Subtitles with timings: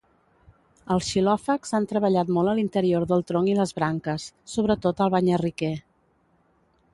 [0.93, 5.71] Els xilòfags han treballat molt a l'interior del tronc i les branques, sobretot el banyarriquer.